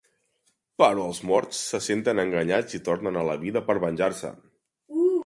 [0.83, 4.33] Però els morts se senten enganyats i tornen a la vida per venjar-se.